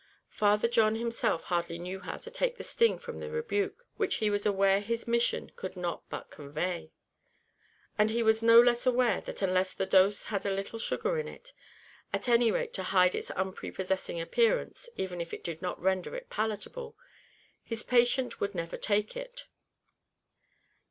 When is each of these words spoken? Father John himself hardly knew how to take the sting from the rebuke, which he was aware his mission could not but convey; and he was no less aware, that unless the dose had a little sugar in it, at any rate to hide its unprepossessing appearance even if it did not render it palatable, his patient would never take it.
Father 0.31 0.67
John 0.67 0.95
himself 0.95 1.43
hardly 1.43 1.77
knew 1.77 1.99
how 1.99 2.17
to 2.17 2.31
take 2.31 2.57
the 2.57 2.63
sting 2.63 2.97
from 2.97 3.19
the 3.19 3.29
rebuke, 3.29 3.85
which 3.97 4.15
he 4.15 4.31
was 4.31 4.47
aware 4.47 4.79
his 4.79 5.07
mission 5.07 5.51
could 5.55 5.77
not 5.77 6.01
but 6.09 6.31
convey; 6.31 6.91
and 7.99 8.09
he 8.09 8.23
was 8.23 8.41
no 8.41 8.59
less 8.59 8.87
aware, 8.87 9.21
that 9.21 9.43
unless 9.43 9.75
the 9.75 9.85
dose 9.85 10.25
had 10.25 10.43
a 10.43 10.49
little 10.51 10.79
sugar 10.79 11.19
in 11.19 11.27
it, 11.27 11.53
at 12.11 12.27
any 12.27 12.51
rate 12.51 12.73
to 12.73 12.81
hide 12.89 13.13
its 13.13 13.29
unprepossessing 13.35 14.19
appearance 14.19 14.89
even 14.97 15.21
if 15.21 15.35
it 15.35 15.43
did 15.43 15.61
not 15.61 15.79
render 15.79 16.15
it 16.15 16.31
palatable, 16.31 16.97
his 17.61 17.83
patient 17.83 18.41
would 18.41 18.55
never 18.55 18.77
take 18.77 19.15
it. 19.15 19.45